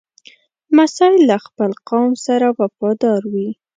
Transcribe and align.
لمسی 0.71 1.13
له 1.29 1.35
خپل 1.45 1.71
قوم 1.89 2.09
سره 2.25 2.47
وفادار 2.59 3.21
وي. 3.33 3.49